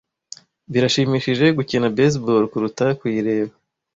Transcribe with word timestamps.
Birashimishije 0.71 1.45
gukina 1.57 1.87
baseball 1.97 2.43
kuruta 2.51 2.85
kuyireba. 2.99 3.53